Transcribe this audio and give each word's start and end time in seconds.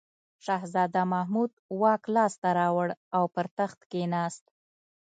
شهزاده 0.45 1.01
محمود 1.13 1.51
واک 1.81 2.03
لاس 2.15 2.33
ته 2.41 2.49
راوړ 2.59 2.87
او 3.15 3.23
پر 3.35 3.45
تخت 3.57 3.79
کښېناست. 3.91 4.45